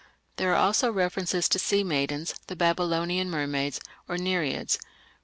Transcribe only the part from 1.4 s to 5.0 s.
to sea maidens, the Babylonian mermaids, or Nereids.